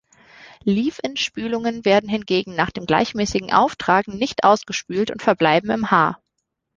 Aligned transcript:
Leave-in-Spülungen 0.63 1.85
werden 1.85 2.09
hingegen 2.09 2.55
nach 2.55 2.71
dem 2.71 2.87
gleichmäßigen 2.87 3.53
Auftragen 3.53 4.17
nicht 4.17 4.43
ausgespült 4.43 5.11
und 5.11 5.21
verbleiben 5.21 5.69
im 5.69 5.91
Haar. 5.91 6.19